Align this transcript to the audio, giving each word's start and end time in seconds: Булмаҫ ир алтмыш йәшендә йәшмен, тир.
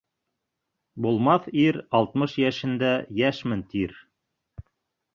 Булмаҫ 1.07 1.45
ир 1.65 1.79
алтмыш 2.01 2.35
йәшендә 2.47 2.93
йәшмен, 3.23 3.65
тир. 3.77 3.99